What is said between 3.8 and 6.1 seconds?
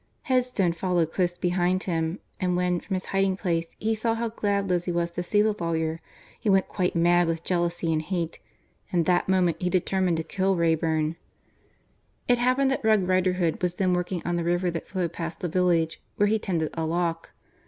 saw how glad Lizzie was to see the lawyer,